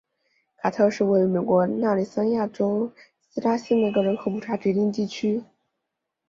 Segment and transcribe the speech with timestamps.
[0.57, 2.91] 卡特是位于美国亚利桑那州
[3.29, 5.43] 希拉县的一个人口普查指定地区。